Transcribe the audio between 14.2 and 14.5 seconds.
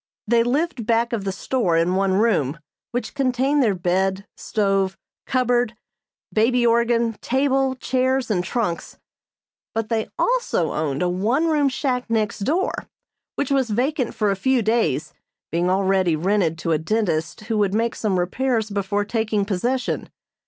a